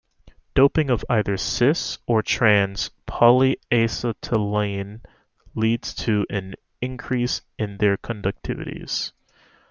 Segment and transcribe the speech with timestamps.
[0.55, 5.01] Doping of either "cis"- or "trans"-polyacetylene
[5.53, 9.11] leads to an increase in their conductivities.